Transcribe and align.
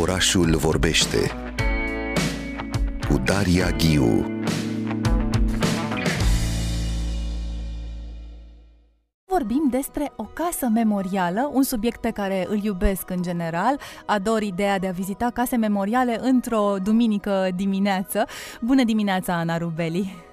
Orașul 0.00 0.56
vorbește 0.56 1.30
cu 3.08 3.18
Daria 3.24 3.70
Ghiu. 3.70 4.30
vorbim 9.38 9.66
despre 9.70 10.12
o 10.16 10.22
casă 10.22 10.68
memorială, 10.74 11.50
un 11.52 11.62
subiect 11.62 12.00
pe 12.00 12.10
care 12.10 12.46
îl 12.48 12.64
iubesc 12.64 13.10
în 13.10 13.22
general. 13.22 13.80
Ador 14.06 14.42
ideea 14.42 14.78
de 14.78 14.86
a 14.86 14.90
vizita 14.90 15.30
case 15.30 15.56
memoriale 15.56 16.18
într-o 16.20 16.76
duminică 16.82 17.48
dimineață. 17.56 18.26
Bună 18.60 18.84
dimineața, 18.84 19.34
Ana 19.34 19.58
Rubeli! 19.58 20.25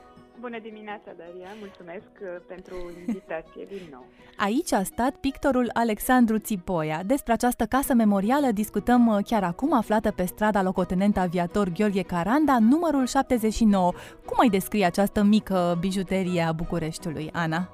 Bună 0.47 0.59
dimineața, 0.59 1.11
Daria! 1.17 1.49
Mulțumesc 1.59 2.11
uh, 2.21 2.27
pentru 2.47 2.75
invitație 3.07 3.65
din 3.67 3.81
nou. 3.91 4.05
Aici 4.37 4.71
a 4.73 4.83
stat 4.83 5.15
pictorul 5.15 5.69
Alexandru 5.73 6.37
Țipoia. 6.37 6.99
Despre 7.05 7.33
această 7.33 7.65
casă 7.65 7.93
memorială 7.93 8.51
discutăm 8.51 9.07
uh, 9.07 9.17
chiar 9.25 9.43
acum, 9.43 9.73
aflată 9.73 10.11
pe 10.11 10.25
strada 10.25 10.61
locotenent 10.61 11.17
aviator 11.17 11.67
Gheorghe 11.69 12.01
Caranda, 12.01 12.57
numărul 12.59 13.05
79. 13.05 13.91
Cum 14.25 14.37
ai 14.39 14.49
descrie 14.49 14.85
această 14.85 15.23
mică 15.23 15.77
bijuterie 15.79 16.41
a 16.41 16.51
Bucureștiului, 16.51 17.29
Ana? 17.33 17.69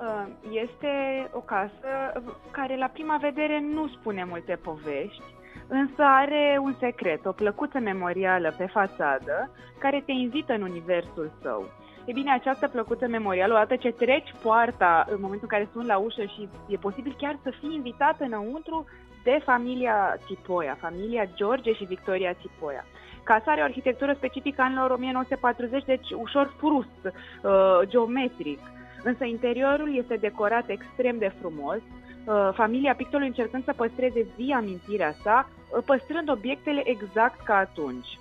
Uh, 0.00 0.26
este 0.64 0.90
o 1.32 1.40
casă 1.40 2.22
care 2.50 2.76
la 2.76 2.86
prima 2.86 3.16
vedere 3.16 3.60
nu 3.60 3.88
spune 3.88 4.24
multe 4.24 4.58
povești, 4.62 5.22
însă 5.68 6.02
are 6.02 6.58
un 6.60 6.74
secret, 6.78 7.24
o 7.26 7.32
plăcuță 7.32 7.78
memorială 7.78 8.54
pe 8.58 8.66
fațadă 8.66 9.50
care 9.78 10.02
te 10.06 10.12
invită 10.12 10.52
în 10.52 10.62
universul 10.62 11.30
său. 11.42 11.68
E 12.04 12.12
bine, 12.12 12.32
această 12.32 12.68
plăcuță 12.68 13.06
memorială, 13.06 13.52
odată 13.52 13.76
ce 13.76 13.90
treci 13.90 14.34
poarta 14.42 15.06
în 15.08 15.20
momentul 15.20 15.48
în 15.50 15.58
care 15.58 15.68
sunt 15.72 15.86
la 15.86 15.96
ușă 15.96 16.22
și 16.22 16.48
e 16.68 16.76
posibil 16.76 17.14
chiar 17.18 17.38
să 17.42 17.50
fii 17.60 17.74
invitată 17.74 18.24
înăuntru 18.24 18.84
de 19.24 19.40
familia 19.44 20.16
Tipoia, 20.26 20.76
familia 20.80 21.28
George 21.34 21.72
și 21.72 21.84
Victoria 21.84 22.32
Tipoia. 22.32 22.84
Casa 23.22 23.50
are 23.50 23.60
o 23.60 23.64
arhitectură 23.64 24.12
specifică 24.16 24.62
anilor 24.62 24.90
1940, 24.90 25.84
deci 25.84 26.10
ușor 26.10 26.54
frust, 26.58 27.02
uh, 27.04 27.88
geometric, 27.88 28.58
însă 29.02 29.24
interiorul 29.24 29.96
este 29.96 30.14
decorat 30.14 30.68
extrem 30.68 31.18
de 31.18 31.32
frumos, 31.40 31.78
Uh, 31.78 32.07
familia 32.54 32.94
pictorului 32.94 33.28
încercând 33.28 33.64
să 33.64 33.72
păstreze 33.76 34.26
vii 34.36 34.52
amintirea 34.52 35.14
sa, 35.22 35.48
uh, 35.48 35.82
păstrând 35.86 36.30
obiectele 36.30 36.88
exact 36.88 37.40
ca 37.44 37.56
atunci. 37.56 38.18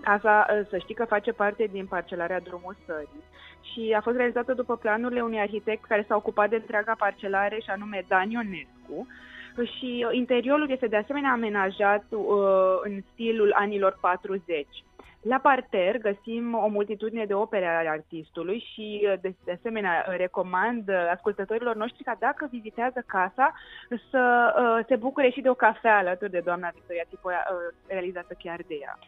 Casa, 0.00 0.46
uh, 0.50 0.66
să 0.68 0.78
știi 0.78 0.94
că 0.94 1.04
face 1.04 1.32
parte 1.32 1.68
din 1.72 1.86
parcelarea 1.86 2.40
drumul 2.40 2.76
sării 2.86 3.24
și 3.72 3.94
a 3.96 4.00
fost 4.00 4.16
realizată 4.16 4.52
după 4.54 4.76
planurile 4.76 5.20
unui 5.20 5.40
arhitect 5.40 5.84
care 5.84 6.04
s-a 6.08 6.16
ocupat 6.16 6.48
de 6.50 6.56
întreaga 6.56 6.94
parcelare 6.98 7.60
și 7.60 7.70
anume 7.70 8.04
Dan 8.08 8.30
Ionescu. 8.30 9.06
Și 9.76 10.06
interiorul 10.10 10.70
este 10.70 10.86
de 10.86 10.96
asemenea 10.96 11.32
amenajat 11.32 12.04
uh, 12.10 12.26
în 12.82 13.00
stilul 13.12 13.52
anilor 13.56 13.98
40. 14.00 14.66
La 15.28 15.38
parter 15.38 15.98
găsim 15.98 16.54
o 16.54 16.66
multitudine 16.66 17.24
de 17.24 17.34
opere 17.34 17.66
ale 17.66 17.88
artistului 17.88 18.64
și 18.72 19.08
de, 19.20 19.34
de 19.44 19.52
asemenea 19.52 20.04
recomand 20.16 20.90
ascultătorilor 21.12 21.76
noștri 21.76 22.04
ca 22.04 22.16
dacă 22.18 22.48
vizitează 22.50 23.04
casa 23.06 23.52
să 24.10 24.54
uh, 24.58 24.84
se 24.88 24.96
bucure 24.96 25.30
și 25.30 25.40
de 25.40 25.48
o 25.48 25.54
cafea 25.54 25.96
alături 25.96 26.30
de 26.30 26.40
doamna 26.44 26.70
Victoria 26.74 27.04
Tipoia, 27.08 27.46
uh, 27.50 27.76
realizată 27.86 28.34
chiar 28.38 28.60
de 28.66 28.74
ea. 28.80 28.98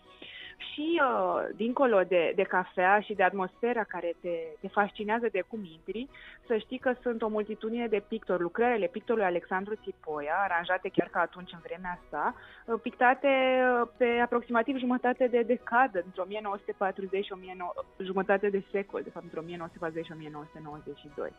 Și 0.58 1.00
uh, 1.02 1.48
dincolo 1.56 2.00
de, 2.08 2.32
de 2.34 2.42
cafea 2.42 3.00
și 3.00 3.14
de 3.14 3.22
atmosfera 3.22 3.84
care 3.84 4.16
te, 4.20 4.34
te 4.60 4.68
fascinează 4.68 5.26
de 5.32 5.44
cum 5.48 5.60
intri, 5.64 6.08
să 6.46 6.56
știi 6.56 6.78
că 6.78 6.94
sunt 7.02 7.22
o 7.22 7.28
multitudine 7.28 7.86
de 7.86 8.04
pictori, 8.08 8.42
lucrările 8.42 8.86
pictorului 8.86 9.26
Alexandru 9.26 9.74
Țipoia, 9.84 10.36
aranjate 10.44 10.88
chiar 10.88 11.08
ca 11.08 11.20
atunci 11.20 11.52
în 11.52 11.58
vremea 11.62 11.98
sa, 12.10 12.34
uh, 12.34 12.80
pictate 12.82 13.28
uh, 13.28 13.88
pe 13.96 14.08
aproximativ 14.22 14.78
jumătate 14.78 15.26
de 15.26 15.42
decadă, 15.42 15.98
între 16.04 16.20
1940 16.20 17.24
și 17.24 17.32
19, 17.32 18.04
jumătate 18.04 18.48
de 18.48 18.62
secol, 18.70 19.00
de 19.02 19.10
fapt 19.10 19.24
între 19.24 19.40
1940 19.40 20.04
și 20.04 20.12
1992. 20.12 21.32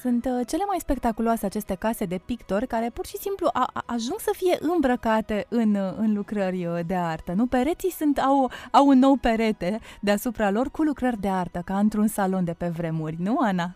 Sunt 0.00 0.24
uh, 0.24 0.46
cele 0.46 0.64
mai 0.66 0.78
spectaculoase 0.80 1.46
aceste 1.46 1.74
case 1.74 2.04
de 2.04 2.20
pictori 2.24 2.66
care 2.66 2.90
pur 2.90 3.06
și 3.06 3.16
simplu 3.16 3.48
a, 3.52 3.70
a, 3.72 3.82
ajung 3.86 4.20
să 4.20 4.30
fie 4.36 4.56
îmbrăcate 4.60 5.46
în, 5.48 5.74
uh, 5.74 5.92
în 5.96 6.14
lucrări 6.14 6.66
uh, 6.66 6.78
de 6.86 6.94
artă. 6.94 7.32
Nu? 7.32 7.46
Pereții 7.46 7.90
sunt, 7.90 8.18
au, 8.18 8.47
au 8.70 8.86
un 8.86 8.98
nou 8.98 9.16
perete 9.16 9.78
deasupra 10.00 10.50
lor 10.50 10.70
cu 10.70 10.82
lucrări 10.82 11.20
de 11.20 11.28
artă, 11.28 11.62
ca 11.64 11.78
într-un 11.78 12.06
salon 12.06 12.44
de 12.44 12.54
pe 12.58 12.66
vremuri, 12.76 13.16
nu, 13.18 13.38
Ana? 13.40 13.66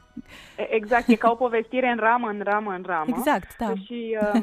Exact, 0.56 1.09
e 1.09 1.15
ca 1.15 1.31
o 1.31 1.34
povestire 1.34 1.88
în 1.88 1.97
ramă, 1.97 2.28
în 2.28 2.41
ramă, 2.44 2.71
în 2.71 2.82
ramă. 2.87 3.15
Exact, 3.16 3.56
da. 3.56 3.72
Și 3.84 4.19
uh, 4.21 4.43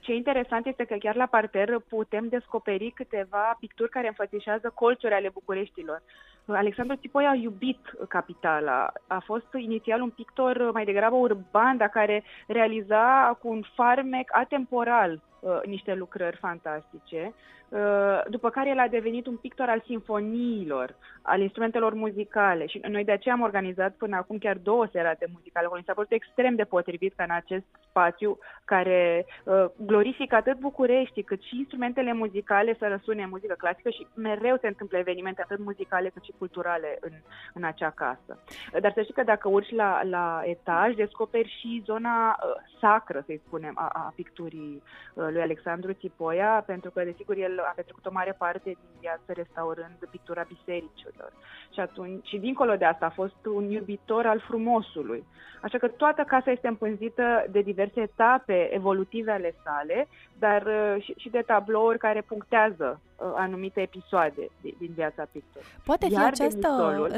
ce 0.00 0.14
interesant 0.14 0.66
este 0.66 0.84
că 0.84 0.96
chiar 0.98 1.14
la 1.14 1.26
parter 1.26 1.78
putem 1.88 2.28
descoperi 2.28 2.92
câteva 2.94 3.56
picturi 3.60 3.90
care 3.90 4.06
înfățișează 4.06 4.72
colțuri 4.74 5.14
ale 5.14 5.30
Bucureștilor. 5.32 6.02
Alexandru 6.46 6.96
Țipoi 6.96 7.26
a 7.26 7.34
iubit 7.34 7.78
capitala. 8.08 8.92
A 9.06 9.22
fost 9.24 9.46
inițial 9.56 10.00
un 10.00 10.10
pictor 10.10 10.70
mai 10.72 10.84
degrabă 10.84 11.16
urban, 11.16 11.76
dar 11.76 11.88
care 11.88 12.24
realiza 12.46 13.38
cu 13.40 13.48
un 13.48 13.62
farmec 13.74 14.28
atemporal 14.32 15.12
uh, 15.12 15.31
niște 15.64 15.94
lucrări 15.94 16.36
fantastice. 16.36 17.32
Uh, 17.72 18.20
după 18.28 18.50
care 18.50 18.68
el 18.68 18.78
a 18.78 18.88
devenit 18.88 19.26
un 19.26 19.36
pictor 19.36 19.68
al 19.68 19.82
sinfoniilor, 19.86 20.94
al 21.22 21.40
instrumentelor 21.40 21.94
muzicale 21.94 22.66
și 22.66 22.80
noi 22.88 23.04
de 23.04 23.12
aceea 23.12 23.34
am 23.34 23.40
organizat 23.40 23.94
până 23.94 24.16
acum 24.16 24.38
chiar 24.38 24.56
două 24.56 24.86
serate 24.92 25.26
muzicale. 25.32 25.68
Mi 25.76 25.82
s-a 25.86 25.92
părut 25.92 26.12
extrem 26.12 26.54
de 26.54 26.64
potrivit 26.64 27.12
ca 27.16 27.22
în 27.22 27.30
acest 27.30 27.64
spațiu 27.88 28.38
care 28.64 29.26
uh, 29.44 29.64
glorifică 29.76 30.34
atât 30.34 30.58
București 30.58 31.22
cât 31.22 31.42
și 31.42 31.58
instrumentele 31.58 32.12
muzicale 32.12 32.76
să 32.78 32.88
răsune 32.88 33.26
muzică 33.26 33.54
clasică 33.58 33.90
și 33.90 34.06
mereu 34.14 34.56
se 34.60 34.66
întâmplă 34.66 34.98
evenimente 34.98 35.42
atât 35.42 35.58
muzicale 35.58 36.08
cât 36.08 36.24
și 36.24 36.34
culturale 36.38 36.98
în, 37.00 37.12
în 37.54 37.64
acea 37.64 37.90
casă. 37.90 38.42
Dar 38.80 38.92
să 38.92 39.02
știi 39.02 39.14
că 39.14 39.22
dacă 39.22 39.48
urci 39.48 39.70
la, 39.70 40.02
la 40.04 40.42
etaj, 40.44 40.94
descoperi 40.94 41.56
și 41.60 41.82
zona 41.84 42.28
uh, 42.28 42.62
sacră, 42.80 43.22
să-i 43.26 43.42
spunem, 43.46 43.72
a, 43.74 43.88
a 43.92 44.12
picturii 44.16 44.82
uh, 45.14 45.26
lui 45.32 45.42
Alexandru 45.42 45.92
Țipoia, 45.92 46.62
pentru 46.66 46.90
că, 46.90 47.04
desigur, 47.04 47.36
el 47.36 47.58
a 47.58 47.72
petrecut 47.76 48.06
o 48.06 48.12
mare 48.12 48.34
parte 48.38 48.64
din 48.64 48.94
viață 49.00 49.32
restaurând 49.32 49.96
pictura 50.10 50.46
bisericilor. 50.48 51.32
Și 51.74 51.80
atunci, 51.80 52.26
și 52.26 52.38
dincolo 52.38 52.74
de 52.76 52.84
asta, 52.84 53.06
a 53.06 53.18
fost 53.20 53.46
un 53.54 53.70
iubitor 53.70 54.26
al 54.26 54.40
frumosului. 54.48 55.24
Așa 55.62 55.78
că 55.78 55.88
toată 55.88 56.22
casa 56.22 56.50
este 56.50 56.68
împânzită 56.68 57.46
de 57.50 57.60
diverse 57.60 58.00
etape 58.00 58.74
evolutive 58.74 59.30
ale 59.30 59.54
sale, 59.64 60.08
dar 60.38 60.62
uh, 60.66 61.02
și, 61.02 61.14
și 61.16 61.28
de 61.28 61.42
tablouri 61.46 61.98
care 61.98 62.20
punctează 62.20 63.00
uh, 63.00 63.32
anumite 63.36 63.80
episoade 63.80 64.48
din, 64.60 64.74
din 64.78 64.92
viața 64.94 65.26
pictorului. 65.32 65.72
Poate 65.84 66.06
fi 66.06 66.12
Iar 66.12 66.26
această... 66.26 66.68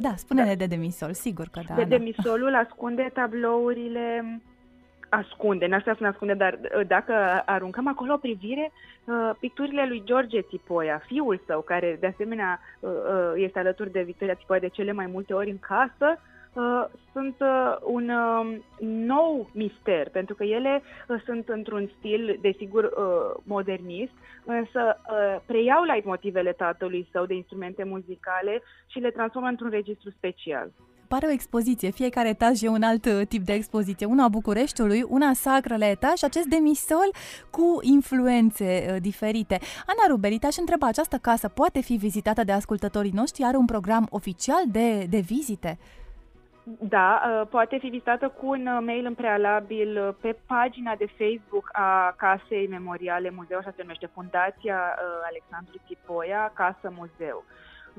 Da, 0.01 0.13
spune-ne 0.17 0.49
da. 0.49 0.55
de 0.55 0.67
demisol, 0.67 1.13
sigur 1.13 1.47
că 1.53 1.61
da. 1.69 1.75
De 1.75 1.85
demisolul 1.85 2.55
ascunde 2.55 3.11
tablourile 3.13 4.25
ascunde, 5.15 5.67
n-aș 5.67 5.83
să 5.83 5.97
ne 5.99 6.07
ascunde, 6.07 6.35
dar 6.35 6.59
uh, 6.63 6.87
dacă 6.87 7.43
aruncăm 7.47 7.89
acolo 7.89 8.13
o 8.13 8.17
privire, 8.17 8.73
uh, 9.05 9.31
picturile 9.41 9.87
lui 9.87 10.03
George 10.05 10.41
Tipoia, 10.41 11.03
fiul 11.07 11.41
său, 11.47 11.61
care 11.61 11.97
de 12.01 12.07
asemenea 12.07 12.61
uh, 12.81 12.91
este 13.35 13.59
alături 13.59 13.93
de 13.93 14.03
Victoria 14.03 14.35
Tipoia 14.35 14.61
de 14.61 14.69
cele 14.69 14.93
mai 14.93 15.07
multe 15.07 15.35
ori 15.35 15.51
în 15.51 15.59
casă, 15.59 16.21
sunt 17.13 17.37
un 17.83 18.09
um, 18.09 18.65
nou 18.87 19.51
mister, 19.53 20.09
pentru 20.11 20.35
că 20.35 20.45
ele 20.45 20.83
sunt 21.25 21.49
într-un 21.49 21.91
stil, 21.99 22.39
desigur, 22.41 22.93
modernist, 23.45 24.13
însă 24.45 25.01
preiau 25.47 25.83
la 25.83 25.97
motivele 26.05 26.53
tatălui 26.53 27.09
său 27.11 27.27
de 27.27 27.35
instrumente 27.35 27.85
muzicale 27.85 28.63
și 28.87 28.99
le 28.99 29.11
transformă 29.11 29.49
într-un 29.49 29.71
registru 29.71 30.11
special 30.11 30.71
pare 31.15 31.27
o 31.27 31.39
expoziție. 31.39 31.91
Fiecare 31.91 32.29
etaj 32.29 32.63
e 32.63 32.69
un 32.69 32.83
alt 32.83 33.05
uh, 33.05 33.27
tip 33.29 33.43
de 33.43 33.53
expoziție. 33.53 34.07
Una 34.07 34.25
a 34.25 34.29
Bucureștiului, 34.29 35.03
una 35.09 35.33
sacră 35.33 35.77
la 35.77 35.87
etaj 35.87 36.17
și 36.19 36.25
acest 36.25 36.47
demisol 36.47 37.09
cu 37.51 37.79
influențe 37.83 38.69
uh, 38.89 38.97
diferite. 39.01 39.59
Ana 39.87 40.05
Rubeli, 40.09 40.39
te-aș 40.39 40.57
întreba, 40.57 40.87
această 40.87 41.17
casă 41.17 41.49
poate 41.49 41.81
fi 41.81 41.95
vizitată 41.97 42.45
de 42.45 42.53
ascultătorii 42.53 43.19
noștri? 43.21 43.45
Are 43.45 43.57
un 43.57 43.67
program 43.67 44.07
oficial 44.11 44.63
de, 44.67 45.05
de 45.05 45.19
vizite? 45.19 45.79
Da, 46.79 47.23
uh, 47.23 47.47
poate 47.51 47.77
fi 47.81 47.89
vizitată 47.89 48.29
cu 48.29 48.47
un 48.47 48.65
mail 48.85 49.05
în 49.07 49.15
prealabil 49.15 50.17
pe 50.21 50.37
pagina 50.47 50.95
de 50.95 51.09
Facebook 51.19 51.69
a 51.73 52.15
Casei 52.17 52.67
Memoriale 52.69 53.31
Muzeu, 53.37 53.59
așa 53.59 53.73
se 53.77 53.83
numește 53.83 54.11
Fundația 54.15 54.79
Alexandru 55.31 55.77
Tipoia, 55.87 56.53
Casă 56.55 56.93
Muzeu 56.99 57.45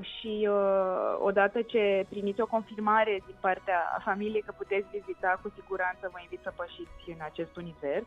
și 0.00 0.48
uh, 0.50 1.16
odată 1.18 1.62
ce 1.62 2.06
primiți 2.08 2.40
o 2.40 2.46
confirmare 2.46 3.22
din 3.26 3.34
partea 3.40 4.00
familiei 4.04 4.42
că 4.46 4.52
puteți 4.56 4.86
vizita, 4.90 5.40
cu 5.42 5.52
siguranță 5.54 6.10
vă 6.12 6.18
invit 6.22 6.40
să 6.42 6.52
pășiți 6.56 7.04
în 7.06 7.20
acest 7.20 7.56
univers. 7.56 8.06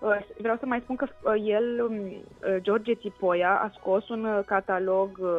Uh, 0.00 0.18
vreau 0.38 0.56
să 0.56 0.66
mai 0.66 0.80
spun 0.80 0.96
că 0.96 1.06
uh, 1.22 1.34
el, 1.44 1.84
um, 1.84 1.94
uh, 1.94 2.56
George 2.60 2.94
Tipoia, 2.94 3.58
a 3.58 3.70
scos 3.78 4.08
un 4.08 4.24
uh, 4.24 4.44
catalog 4.46 5.18
uh, 5.18 5.30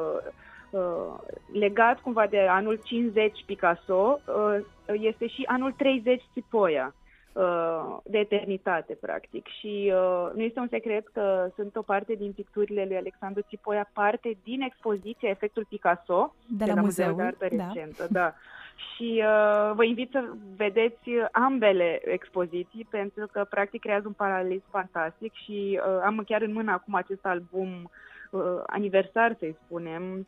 uh, 0.69 1.13
legat 1.53 1.99
cumva 1.99 2.27
de 2.27 2.39
anul 2.39 2.79
50 2.83 3.43
Picasso, 3.45 4.19
uh, 4.25 4.59
este 4.93 5.27
și 5.27 5.43
anul 5.47 5.71
30 5.71 6.23
Tipoia. 6.33 6.93
Uh, 7.33 7.97
de 8.03 8.17
eternitate, 8.17 8.93
practic. 9.01 9.47
Și 9.47 9.93
uh, 9.95 10.31
nu 10.33 10.41
este 10.41 10.59
un 10.59 10.67
secret 10.69 11.07
că 11.07 11.49
sunt 11.55 11.75
o 11.75 11.81
parte 11.81 12.13
din 12.13 12.31
picturile 12.31 12.85
lui 12.85 12.95
Alexandru 12.95 13.41
Țipoia, 13.47 13.89
parte 13.93 14.37
din 14.43 14.61
expoziția 14.61 15.29
Efectul 15.29 15.65
Picasso 15.69 16.35
de 16.47 16.65
la, 16.65 16.65
de 16.65 16.71
la 16.73 16.81
Muzeul 16.81 17.15
de 17.15 17.21
Artă 17.21 17.47
da. 17.55 17.67
Recentă. 17.67 18.07
Da. 18.09 18.33
Și 18.95 19.23
uh, 19.25 19.71
vă 19.75 19.83
invit 19.83 20.11
să 20.11 20.23
vedeți 20.55 21.09
ambele 21.31 22.01
expoziții, 22.03 22.87
pentru 22.89 23.27
că 23.31 23.45
practic 23.49 23.81
creează 23.81 24.07
un 24.07 24.13
paralelism 24.13 24.69
fantastic 24.69 25.33
și 25.33 25.79
uh, 25.79 26.01
am 26.03 26.23
chiar 26.25 26.41
în 26.41 26.53
mână 26.53 26.71
acum 26.71 26.95
acest 26.95 27.25
album 27.25 27.91
uh, 28.31 28.41
aniversar, 28.65 29.35
să-i 29.39 29.57
spunem, 29.65 30.27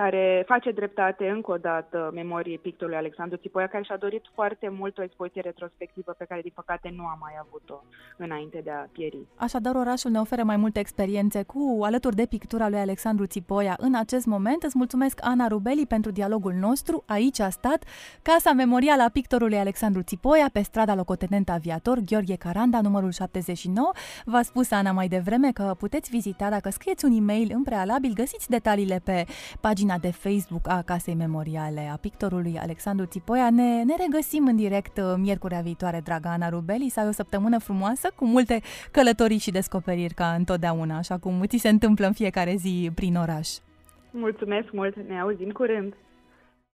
care 0.00 0.44
face 0.46 0.70
dreptate 0.70 1.28
încă 1.28 1.50
o 1.52 1.56
dată 1.56 2.10
memoriei 2.14 2.58
pictorului 2.58 2.98
Alexandru 2.98 3.36
Țipoia, 3.36 3.66
care 3.66 3.82
și-a 3.84 3.96
dorit 3.96 4.24
foarte 4.34 4.68
mult 4.78 4.98
o 4.98 5.02
expoziție 5.02 5.40
retrospectivă 5.40 6.14
pe 6.18 6.24
care, 6.28 6.40
din 6.40 6.52
păcate, 6.54 6.92
nu 6.96 7.04
a 7.04 7.16
mai 7.20 7.32
avut-o 7.44 7.82
înainte 8.16 8.60
de 8.64 8.70
a 8.70 8.88
pieri. 8.92 9.26
Așadar, 9.36 9.74
orașul 9.74 10.10
ne 10.10 10.18
oferă 10.18 10.42
mai 10.42 10.56
multe 10.56 10.78
experiențe 10.78 11.42
cu 11.42 11.80
alături 11.82 12.16
de 12.16 12.26
pictura 12.26 12.68
lui 12.68 12.78
Alexandru 12.78 13.26
Țipoia 13.26 13.74
în 13.78 13.94
acest 13.94 14.26
moment. 14.26 14.62
Îți 14.62 14.78
mulțumesc, 14.78 15.18
Ana 15.22 15.46
Rubeli, 15.46 15.86
pentru 15.86 16.10
dialogul 16.10 16.52
nostru. 16.52 17.02
Aici 17.06 17.40
a 17.40 17.48
stat 17.48 17.84
Casa 18.22 18.52
Memorială 18.52 19.02
a 19.02 19.08
pictorului 19.08 19.58
Alexandru 19.58 20.02
Țipoia 20.02 20.48
pe 20.52 20.60
strada 20.60 20.94
locotenent 20.94 21.48
aviator 21.50 21.98
Gheorghe 21.98 22.36
Caranda, 22.36 22.80
numărul 22.80 23.10
79. 23.10 23.90
V-a 24.24 24.42
spus 24.42 24.70
Ana 24.70 24.92
mai 24.92 25.08
devreme 25.08 25.52
că 25.52 25.74
puteți 25.78 26.10
vizita 26.10 26.50
dacă 26.50 26.70
scrieți 26.70 27.04
un 27.04 27.16
e-mail 27.16 27.50
în 27.54 27.62
prealabil, 27.62 28.12
găsiți 28.14 28.50
detaliile 28.50 29.00
pe 29.04 29.24
pagina 29.60 29.85
pagina 29.86 29.98
de 29.98 30.10
Facebook 30.10 30.68
a 30.68 30.82
Casei 30.82 31.14
Memoriale 31.14 31.88
a 31.92 31.96
pictorului 31.96 32.58
Alexandru 32.58 33.06
Țipoia. 33.06 33.50
Ne, 33.50 33.82
ne 33.82 33.94
regăsim 33.98 34.46
în 34.46 34.56
direct 34.56 34.98
uh, 34.98 35.14
miercurea 35.16 35.60
viitoare, 35.60 36.00
draga 36.04 36.30
Ana 36.30 36.48
Rubeli, 36.48 36.88
să 36.88 37.00
ai 37.00 37.08
o 37.08 37.10
săptămână 37.10 37.58
frumoasă 37.58 38.12
cu 38.16 38.24
multe 38.24 38.60
călătorii 38.90 39.38
și 39.38 39.50
descoperiri 39.50 40.14
ca 40.14 40.34
întotdeauna, 40.38 40.96
așa 40.96 41.18
cum 41.18 41.42
ți 41.46 41.56
se 41.56 41.68
întâmplă 41.68 42.06
în 42.06 42.12
fiecare 42.12 42.54
zi 42.56 42.90
prin 42.94 43.16
oraș. 43.16 43.48
Mulțumesc 44.10 44.68
mult, 44.72 44.96
ne 45.08 45.20
auzim 45.20 45.50
curând! 45.50 45.94